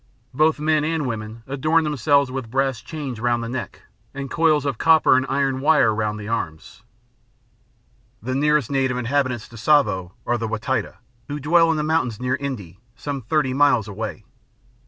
[0.33, 3.83] Both men and women adorn themselves with brass chains round the neck
[4.15, 6.81] and coils of copper and iron wire round the arms.
[8.19, 10.95] The nearest native inhabitants to Tsavo are the Wa Taita,
[11.27, 14.25] who dwell in the mountains near N'dii, some thirty miles away.